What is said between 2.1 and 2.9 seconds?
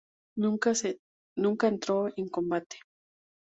en combate.